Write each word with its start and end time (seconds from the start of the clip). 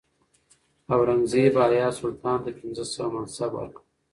اورنګزیب 0.93 1.53
حیات 1.63 1.93
سلطان 2.01 2.37
ته 2.43 2.49
پنځه 2.59 2.83
سوه 2.93 3.07
منصب 3.13 3.51
ورکړ. 3.55 3.81